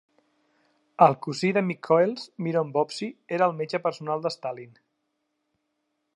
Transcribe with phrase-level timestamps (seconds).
[1.05, 4.77] El cosí de Mikhóels, Miron Vovsi, era el metge personal de Stalin.